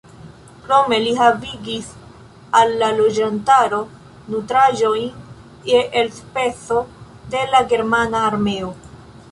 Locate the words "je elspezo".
5.73-6.81